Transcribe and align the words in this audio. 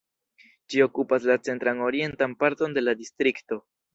Ĝi 0.73 0.79
okupas 0.85 1.27
la 1.31 1.35
centran 1.49 1.83
orientan 1.89 2.35
parton 2.39 2.75
de 2.79 2.85
la 2.87 2.97
distrikto. 3.05 3.63